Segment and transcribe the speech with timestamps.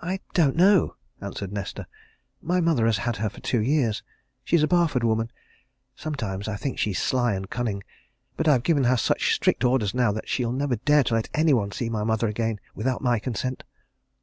[0.00, 1.86] "I don't know!" answered Nesta.
[2.40, 4.02] "My mother has had her two years
[4.42, 5.30] she's a Barford woman.
[5.94, 7.82] Sometimes I think she's sly and cunning.
[8.38, 11.52] But I've given her such strict orders now that she'll never dare to let any
[11.52, 13.62] one see my mother again without my consent."